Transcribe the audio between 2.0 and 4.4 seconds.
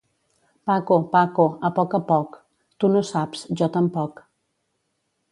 poc; tu no saps, jo tampoc.